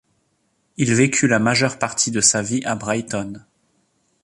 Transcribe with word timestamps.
Il 0.77 0.95
vécut 0.95 1.27
la 1.27 1.37
majeure 1.37 1.77
partie 1.77 2.09
de 2.09 2.21
sa 2.21 2.41
vie 2.41 2.63
à 2.65 2.73
Brighton. 2.73 3.45